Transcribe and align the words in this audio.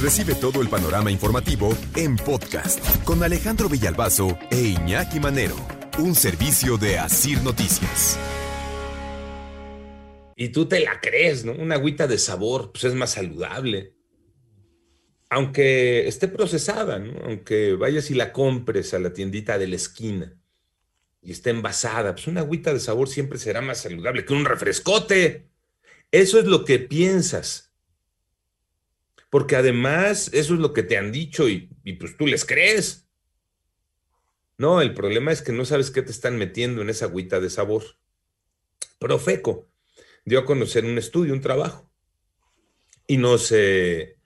Recibe 0.00 0.34
todo 0.34 0.60
el 0.60 0.68
panorama 0.68 1.10
informativo 1.10 1.74
en 1.96 2.16
podcast 2.16 2.84
con 3.04 3.22
Alejandro 3.22 3.66
Villalbazo 3.66 4.38
e 4.50 4.60
Iñaki 4.60 5.18
Manero, 5.20 5.56
un 5.98 6.14
servicio 6.14 6.76
de 6.76 6.98
Asir 6.98 7.40
Noticias. 7.42 8.18
Y 10.36 10.50
tú 10.50 10.66
te 10.66 10.80
la 10.80 11.00
crees, 11.00 11.46
¿no? 11.46 11.52
Una 11.52 11.76
agüita 11.76 12.06
de 12.06 12.18
sabor, 12.18 12.72
pues 12.72 12.84
es 12.84 12.94
más 12.94 13.12
saludable. 13.12 13.94
Aunque 15.30 16.06
esté 16.06 16.28
procesada, 16.28 16.98
¿no? 16.98 17.18
Aunque 17.24 17.72
vayas 17.72 18.10
y 18.10 18.14
la 18.14 18.34
compres 18.34 18.92
a 18.92 18.98
la 18.98 19.14
tiendita 19.14 19.56
de 19.56 19.66
la 19.66 19.76
esquina 19.76 20.36
y 21.22 21.32
esté 21.32 21.48
envasada, 21.50 22.14
pues 22.14 22.26
una 22.26 22.42
agüita 22.42 22.74
de 22.74 22.80
sabor 22.80 23.08
siempre 23.08 23.38
será 23.38 23.62
más 23.62 23.78
saludable 23.78 24.26
que 24.26 24.34
un 24.34 24.44
refrescote. 24.44 25.48
Eso 26.10 26.38
es 26.38 26.44
lo 26.44 26.66
que 26.66 26.80
piensas 26.80 27.65
porque 29.36 29.56
además 29.56 30.30
eso 30.32 30.54
es 30.54 30.60
lo 30.60 30.72
que 30.72 30.82
te 30.82 30.96
han 30.96 31.12
dicho 31.12 31.46
y, 31.46 31.68
pues 32.00 32.16
tú 32.16 32.26
les 32.26 32.46
crees. 32.46 33.06
No, 34.56 34.80
el 34.80 34.94
problema 34.94 35.30
es 35.30 35.42
que 35.42 35.52
no 35.52 35.66
sabes 35.66 35.90
qué 35.90 36.00
te 36.00 36.10
están 36.10 36.38
metiendo 36.38 36.80
en 36.80 36.88
esa 36.88 37.04
agüita 37.04 37.38
de 37.38 37.50
sabor. 37.50 37.84
Profeco 38.98 39.68
dio 40.24 40.38
a 40.38 40.46
conocer 40.46 40.86
un 40.86 40.96
estudio, 40.96 41.34
un 41.34 41.42
trabajo, 41.42 41.92
y 43.06 43.18
nos 43.18 43.52
eh, 43.52 44.16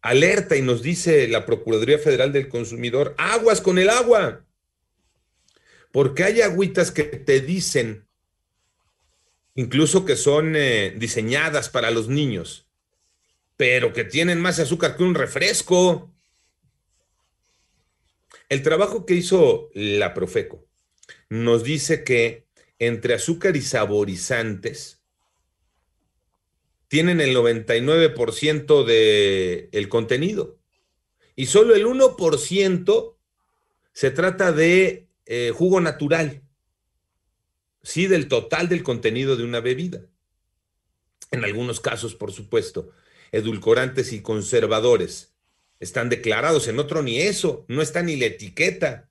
alerta 0.00 0.56
y 0.56 0.62
nos 0.62 0.82
dice 0.82 1.28
la 1.28 1.46
Procuraduría 1.46 2.00
Federal 2.00 2.32
del 2.32 2.48
Consumidor, 2.48 3.14
aguas 3.18 3.60
con 3.60 3.78
el 3.78 3.90
agua, 3.90 4.44
porque 5.92 6.24
hay 6.24 6.40
agüitas 6.40 6.90
que 6.90 7.04
te 7.04 7.40
dicen, 7.42 8.08
incluso 9.54 10.04
que 10.04 10.16
son 10.16 10.56
eh, 10.56 10.96
diseñadas 10.98 11.68
para 11.68 11.92
los 11.92 12.08
niños, 12.08 12.66
pero 13.62 13.92
que 13.92 14.02
tienen 14.02 14.40
más 14.40 14.58
azúcar 14.58 14.96
que 14.96 15.04
un 15.04 15.14
refresco. 15.14 16.12
El 18.48 18.60
trabajo 18.64 19.06
que 19.06 19.14
hizo 19.14 19.70
la 19.72 20.14
Profeco 20.14 20.66
nos 21.28 21.62
dice 21.62 22.02
que 22.02 22.48
entre 22.80 23.14
azúcar 23.14 23.54
y 23.56 23.62
saborizantes 23.62 25.00
tienen 26.88 27.20
el 27.20 27.36
99% 27.36 28.84
del 28.84 29.68
el 29.70 29.88
contenido 29.88 30.58
y 31.36 31.46
solo 31.46 31.76
el 31.76 31.86
1% 31.86 33.16
se 33.92 34.10
trata 34.10 34.50
de 34.50 35.06
eh, 35.24 35.52
jugo 35.54 35.80
natural, 35.80 36.42
sí, 37.84 38.08
del 38.08 38.26
total 38.26 38.68
del 38.68 38.82
contenido 38.82 39.36
de 39.36 39.44
una 39.44 39.60
bebida. 39.60 40.04
En 41.30 41.44
algunos 41.44 41.78
casos, 41.78 42.16
por 42.16 42.32
supuesto, 42.32 42.90
edulcorantes 43.32 44.12
y 44.12 44.22
conservadores. 44.22 45.34
Están 45.80 46.08
declarados, 46.08 46.68
en 46.68 46.78
otro 46.78 47.02
ni 47.02 47.18
eso, 47.20 47.64
no 47.66 47.82
está 47.82 48.02
ni 48.02 48.16
la 48.16 48.26
etiqueta. 48.26 49.10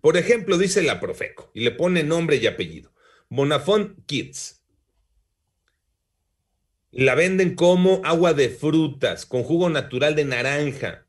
Por 0.00 0.16
ejemplo, 0.16 0.56
dice 0.56 0.82
la 0.82 1.00
Profeco 1.00 1.50
y 1.52 1.60
le 1.60 1.72
pone 1.72 2.04
nombre 2.04 2.36
y 2.36 2.46
apellido. 2.46 2.92
Bonafont 3.28 4.06
Kids. 4.06 4.62
La 6.92 7.14
venden 7.14 7.54
como 7.54 8.00
agua 8.04 8.34
de 8.34 8.50
frutas 8.50 9.26
con 9.26 9.42
jugo 9.42 9.68
natural 9.68 10.14
de 10.14 10.24
naranja. 10.24 11.06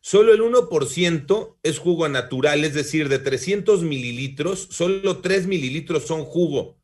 Solo 0.00 0.32
el 0.32 0.40
1% 0.40 1.58
es 1.62 1.78
jugo 1.78 2.08
natural, 2.08 2.64
es 2.64 2.72
decir, 2.72 3.10
de 3.10 3.18
300 3.18 3.82
mililitros, 3.82 4.68
solo 4.70 5.18
3 5.18 5.46
mililitros 5.46 6.06
son 6.06 6.24
jugo. 6.24 6.79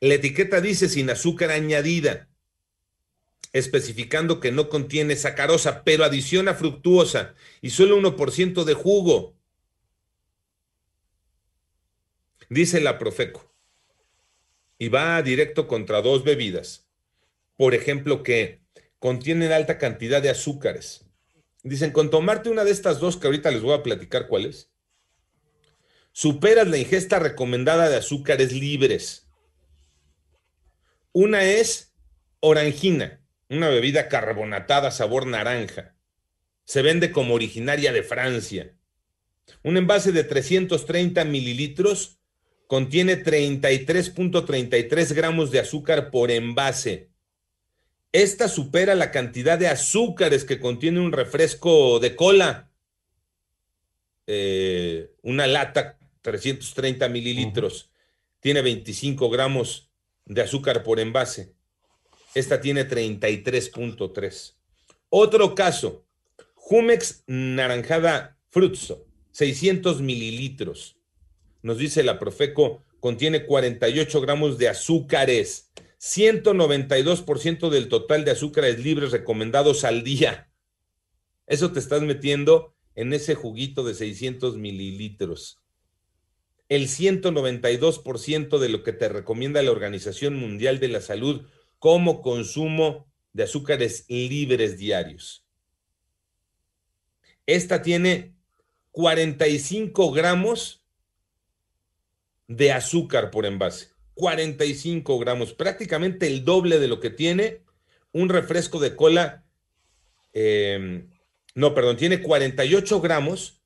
La 0.00 0.14
etiqueta 0.14 0.62
dice 0.62 0.88
sin 0.88 1.10
azúcar 1.10 1.50
añadida, 1.50 2.30
especificando 3.52 4.40
que 4.40 4.50
no 4.50 4.70
contiene 4.70 5.14
sacarosa, 5.14 5.84
pero 5.84 6.04
adiciona 6.04 6.54
fructuosa 6.54 7.34
y 7.60 7.68
solo 7.68 7.98
1% 7.98 8.64
de 8.64 8.74
jugo. 8.74 9.36
Dice 12.48 12.80
la 12.80 12.98
Profeco. 12.98 13.52
Y 14.78 14.88
va 14.88 15.20
directo 15.20 15.68
contra 15.68 16.00
dos 16.00 16.24
bebidas. 16.24 16.88
Por 17.58 17.74
ejemplo, 17.74 18.22
que 18.22 18.62
contienen 18.98 19.52
alta 19.52 19.76
cantidad 19.76 20.22
de 20.22 20.30
azúcares. 20.30 21.04
Dicen, 21.62 21.90
con 21.90 22.08
tomarte 22.08 22.48
una 22.48 22.64
de 22.64 22.70
estas 22.70 23.00
dos, 23.00 23.18
que 23.18 23.26
ahorita 23.26 23.50
les 23.50 23.60
voy 23.60 23.74
a 23.74 23.82
platicar 23.82 24.28
cuáles, 24.28 24.70
superas 26.12 26.66
la 26.68 26.78
ingesta 26.78 27.18
recomendada 27.18 27.90
de 27.90 27.96
azúcares 27.96 28.52
libres 28.52 29.29
una 31.12 31.42
es 31.44 31.92
orangina, 32.40 33.20
una 33.48 33.68
bebida 33.68 34.08
carbonatada 34.08 34.90
sabor 34.90 35.26
naranja. 35.26 35.94
Se 36.64 36.82
vende 36.82 37.10
como 37.10 37.34
originaria 37.34 37.92
de 37.92 38.02
Francia. 38.02 38.74
Un 39.62 39.76
envase 39.76 40.12
de 40.12 40.24
330 40.24 41.24
mililitros 41.24 42.18
contiene 42.68 43.24
33.33 43.24 45.12
gramos 45.14 45.50
de 45.50 45.58
azúcar 45.58 46.10
por 46.12 46.30
envase. 46.30 47.10
Esta 48.12 48.48
supera 48.48 48.94
la 48.94 49.10
cantidad 49.10 49.58
de 49.58 49.66
azúcares 49.68 50.44
que 50.44 50.60
contiene 50.60 51.00
un 51.00 51.10
refresco 51.12 51.98
de 51.98 52.14
cola. 52.14 52.70
Eh, 54.28 55.10
una 55.22 55.48
lata, 55.48 55.98
330 56.22 57.08
mililitros, 57.08 57.90
tiene 58.38 58.62
25 58.62 59.28
gramos 59.30 59.89
de 60.30 60.42
azúcar 60.42 60.84
por 60.84 61.00
envase. 61.00 61.56
Esta 62.34 62.60
tiene 62.60 62.88
33.3. 62.88 64.54
Otro 65.08 65.56
caso, 65.56 66.06
Jumex 66.54 67.24
naranjada 67.26 68.38
Frutzo, 68.48 69.08
600 69.32 70.00
mililitros. 70.00 70.96
Nos 71.62 71.78
dice 71.78 72.04
la 72.04 72.20
Profeco, 72.20 72.84
contiene 73.00 73.44
48 73.44 74.20
gramos 74.20 74.56
de 74.56 74.68
azúcares, 74.68 75.72
192% 75.98 77.68
del 77.68 77.88
total 77.88 78.24
de 78.24 78.30
azúcares 78.30 78.78
libres 78.78 79.10
recomendados 79.10 79.82
al 79.82 80.04
día. 80.04 80.48
Eso 81.48 81.72
te 81.72 81.80
estás 81.80 82.02
metiendo 82.02 82.76
en 82.94 83.12
ese 83.12 83.34
juguito 83.34 83.82
de 83.82 83.94
600 83.94 84.56
mililitros 84.56 85.58
el 86.70 86.86
192% 86.88 88.58
de 88.58 88.68
lo 88.68 88.82
que 88.84 88.92
te 88.92 89.08
recomienda 89.08 89.60
la 89.60 89.72
Organización 89.72 90.36
Mundial 90.36 90.78
de 90.78 90.88
la 90.88 91.00
Salud 91.00 91.42
como 91.80 92.22
consumo 92.22 93.12
de 93.32 93.42
azúcares 93.42 94.04
libres 94.08 94.78
diarios. 94.78 95.44
Esta 97.44 97.82
tiene 97.82 98.36
45 98.92 100.12
gramos 100.12 100.86
de 102.46 102.72
azúcar 102.72 103.32
por 103.32 103.46
envase. 103.46 103.88
45 104.14 105.18
gramos, 105.18 105.52
prácticamente 105.52 106.28
el 106.28 106.44
doble 106.44 106.78
de 106.78 106.86
lo 106.86 107.00
que 107.00 107.10
tiene 107.10 107.62
un 108.12 108.28
refresco 108.28 108.78
de 108.78 108.94
cola. 108.94 109.44
Eh, 110.32 111.04
no, 111.56 111.74
perdón, 111.74 111.96
tiene 111.96 112.22
48 112.22 113.00
gramos 113.00 113.59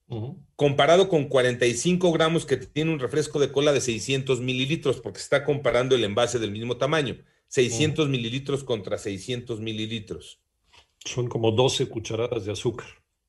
comparado 0.56 1.08
con 1.08 1.24
45 1.24 2.12
gramos 2.12 2.46
que 2.46 2.56
tiene 2.56 2.92
un 2.92 2.98
refresco 2.98 3.38
de 3.40 3.50
cola 3.50 3.72
de 3.72 3.80
600 3.80 4.40
mililitros, 4.40 5.00
porque 5.00 5.20
está 5.20 5.44
comparando 5.44 5.94
el 5.94 6.04
envase 6.04 6.38
del 6.38 6.52
mismo 6.52 6.76
tamaño. 6.76 7.16
600 7.48 8.08
mililitros 8.08 8.64
contra 8.64 8.98
600 8.98 9.60
mililitros. 9.60 10.40
Son 11.04 11.28
como 11.28 11.52
12 11.52 11.88
cucharadas 11.88 12.44
de 12.44 12.52
azúcar. 12.52 12.88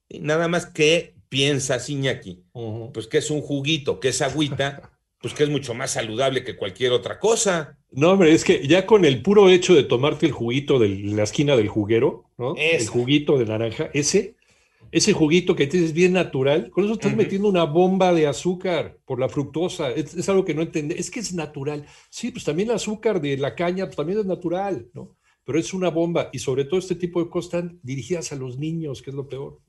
Y 0.09 0.19
nada 0.19 0.47
más 0.47 0.65
que 0.65 1.15
piensa 1.29 1.77
Iñaki, 1.85 2.43
pues 2.93 3.07
que 3.07 3.17
es 3.17 3.29
un 3.29 3.41
juguito, 3.41 3.99
que 3.99 4.09
es 4.09 4.21
agüita, 4.21 4.91
pues 5.21 5.33
que 5.33 5.43
es 5.43 5.49
mucho 5.49 5.73
más 5.73 5.91
saludable 5.91 6.43
que 6.43 6.55
cualquier 6.55 6.91
otra 6.91 7.19
cosa. 7.19 7.77
No, 7.91 8.11
hombre, 8.11 8.33
es 8.33 8.43
que 8.43 8.67
ya 8.67 8.85
con 8.85 9.05
el 9.05 9.21
puro 9.21 9.49
hecho 9.49 9.73
de 9.73 9.83
tomarte 9.83 10.25
el 10.25 10.31
juguito 10.31 10.79
de 10.79 10.89
la 10.89 11.23
esquina 11.23 11.55
del 11.55 11.67
juguero, 11.67 12.29
¿no? 12.37 12.55
El 12.57 12.87
juguito 12.87 13.37
de 13.37 13.45
naranja, 13.45 13.89
ese 13.93 14.35
ese 14.91 15.13
juguito 15.13 15.55
que 15.55 15.67
tienes 15.67 15.93
bien 15.93 16.13
natural, 16.13 16.69
con 16.69 16.83
eso 16.83 16.93
estás 16.93 17.15
metiendo 17.15 17.49
una 17.49 17.63
bomba 17.63 18.13
de 18.13 18.27
azúcar 18.27 18.97
por 19.05 19.19
la 19.19 19.29
fructosa. 19.29 19.91
Es, 19.91 20.27
algo 20.29 20.45
que 20.45 20.53
no 20.53 20.61
entiende. 20.61 20.95
Es 20.97 21.11
que 21.11 21.19
es 21.19 21.33
natural. 21.33 21.85
Sí, 22.09 22.31
pues 22.31 22.43
también 22.43 22.69
el 22.69 22.75
azúcar 22.75 23.21
de 23.21 23.37
la 23.37 23.55
caña 23.55 23.85
pues 23.85 23.97
también 23.97 24.19
es 24.19 24.25
natural, 24.25 24.87
¿no? 24.93 25.17
Pero 25.43 25.59
es 25.59 25.73
una 25.73 25.89
bomba 25.89 26.29
y 26.33 26.39
sobre 26.39 26.65
todo 26.65 26.79
este 26.79 26.95
tipo 26.95 27.23
de 27.23 27.29
cosas 27.29 27.53
están 27.53 27.79
dirigidas 27.83 28.31
a 28.31 28.35
los 28.35 28.57
niños, 28.57 29.01
que 29.01 29.11
es 29.11 29.15
lo 29.15 29.27
peor. 29.27 29.59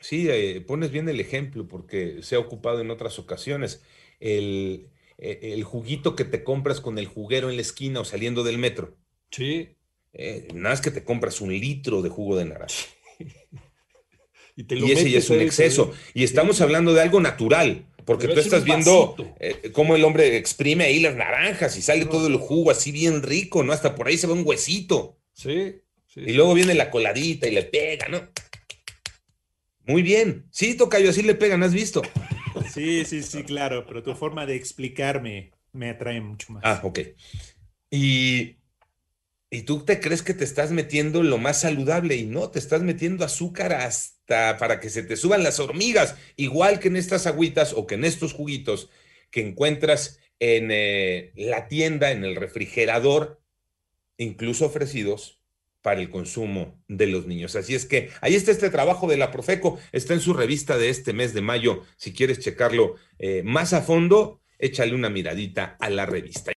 Sí, 0.00 0.26
eh, 0.28 0.60
pones 0.66 0.90
bien 0.90 1.08
el 1.08 1.20
ejemplo 1.20 1.68
porque 1.68 2.22
se 2.22 2.34
ha 2.34 2.40
ocupado 2.40 2.80
en 2.80 2.90
otras 2.90 3.18
ocasiones. 3.18 3.84
El, 4.18 4.88
e, 5.18 5.52
el, 5.52 5.62
juguito 5.62 6.16
que 6.16 6.24
te 6.24 6.42
compras 6.42 6.80
con 6.80 6.98
el 6.98 7.06
juguero 7.06 7.50
en 7.50 7.56
la 7.56 7.62
esquina 7.62 8.00
o 8.00 8.04
saliendo 8.04 8.42
del 8.42 8.58
metro. 8.58 8.96
Sí. 9.30 9.76
Eh, 10.12 10.48
nada 10.54 10.70
más 10.70 10.80
que 10.80 10.90
te 10.90 11.04
compras 11.04 11.40
un 11.40 11.52
litro 11.52 12.02
de 12.02 12.08
jugo 12.08 12.36
de 12.36 12.44
naranja. 12.44 12.74
Y, 14.68 14.92
ese 14.92 15.10
ya 15.10 15.18
es 15.18 15.30
un 15.30 15.40
exceso. 15.40 15.92
Y 16.14 16.24
estamos 16.24 16.60
hablando 16.60 16.92
de 16.94 17.02
algo 17.02 17.20
natural, 17.20 17.86
porque 18.04 18.28
tú 18.28 18.40
estás 18.40 18.64
viendo 18.64 19.16
eh, 19.40 19.70
cómo 19.72 19.96
el 19.96 20.04
hombre 20.04 20.36
exprime 20.36 20.84
ahí 20.84 21.00
las 21.00 21.16
naranjas 21.16 21.76
y 21.76 21.82
sale 21.82 22.06
todo 22.06 22.26
el 22.26 22.36
jugo 22.36 22.70
así 22.70 22.92
bien 22.92 23.22
rico, 23.22 23.62
¿no? 23.62 23.72
Hasta 23.72 23.94
por 23.94 24.08
ahí 24.08 24.18
se 24.18 24.26
ve 24.26 24.32
un 24.32 24.46
huesito. 24.46 25.18
Sí. 25.34 25.76
y 26.14 26.32
luego 26.32 26.52
viene 26.52 26.74
la 26.74 26.90
coladita 26.90 27.48
y 27.48 27.52
le 27.52 27.62
pega, 27.62 28.08
¿no? 28.08 28.28
Muy 29.86 30.02
bien. 30.02 30.46
Sí, 30.50 30.76
Tocayo, 30.76 31.10
así 31.10 31.22
le 31.22 31.34
pegan, 31.34 31.62
¿has 31.62 31.72
visto? 31.72 32.02
Sí, 32.72 33.04
sí, 33.04 33.22
sí, 33.22 33.42
claro, 33.44 33.86
pero 33.86 34.02
tu 34.02 34.14
forma 34.14 34.46
de 34.46 34.54
explicarme 34.56 35.52
me 35.72 35.90
atrae 35.90 36.20
mucho 36.20 36.52
más. 36.52 36.62
Ah, 36.64 36.80
ok. 36.84 37.00
Y, 37.90 38.56
y 39.50 39.62
tú 39.62 39.84
te 39.84 40.00
crees 40.00 40.22
que 40.22 40.34
te 40.34 40.44
estás 40.44 40.70
metiendo 40.70 41.22
lo 41.22 41.38
más 41.38 41.60
saludable 41.60 42.16
y 42.16 42.24
no, 42.24 42.50
te 42.50 42.58
estás 42.58 42.82
metiendo 42.82 43.24
azúcar 43.24 43.72
para 44.26 44.80
que 44.80 44.88
se 44.88 45.02
te 45.02 45.16
suban 45.16 45.42
las 45.42 45.60
hormigas, 45.60 46.16
igual 46.36 46.80
que 46.80 46.88
en 46.88 46.96
estas 46.96 47.26
agüitas 47.26 47.72
o 47.74 47.86
que 47.86 47.96
en 47.96 48.04
estos 48.04 48.32
juguitos 48.32 48.90
que 49.30 49.46
encuentras 49.46 50.18
en 50.38 50.70
eh, 50.70 51.32
la 51.36 51.68
tienda, 51.68 52.10
en 52.10 52.24
el 52.24 52.36
refrigerador, 52.36 53.40
incluso 54.16 54.66
ofrecidos 54.66 55.40
para 55.82 56.00
el 56.00 56.10
consumo 56.10 56.80
de 56.88 57.08
los 57.08 57.26
niños. 57.26 57.56
Así 57.56 57.74
es 57.74 57.86
que 57.86 58.10
ahí 58.20 58.34
está 58.34 58.52
este 58.52 58.70
trabajo 58.70 59.08
de 59.08 59.16
la 59.16 59.30
Profeco, 59.30 59.78
está 59.90 60.14
en 60.14 60.20
su 60.20 60.32
revista 60.32 60.78
de 60.78 60.88
este 60.88 61.12
mes 61.12 61.34
de 61.34 61.42
mayo. 61.42 61.82
Si 61.96 62.12
quieres 62.12 62.38
checarlo 62.38 62.96
eh, 63.18 63.42
más 63.44 63.72
a 63.72 63.82
fondo, 63.82 64.40
échale 64.58 64.94
una 64.94 65.10
miradita 65.10 65.76
a 65.80 65.90
la 65.90 66.06
revista. 66.06 66.50